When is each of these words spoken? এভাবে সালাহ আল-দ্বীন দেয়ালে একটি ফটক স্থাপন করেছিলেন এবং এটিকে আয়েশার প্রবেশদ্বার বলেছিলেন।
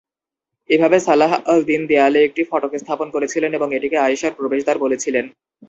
এভাবে 0.69 0.97
সালাহ 0.99 1.31
আল-দ্বীন 1.45 1.81
দেয়ালে 1.87 2.19
একটি 2.23 2.41
ফটক 2.49 2.71
স্থাপন 2.77 3.07
করেছিলেন 3.11 3.51
এবং 3.53 3.67
এটিকে 3.73 3.97
আয়েশার 3.99 4.37
প্রবেশদ্বার 4.37 4.77
বলেছিলেন। 4.79 5.25